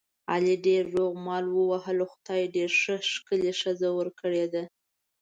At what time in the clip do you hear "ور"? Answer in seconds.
3.97-4.09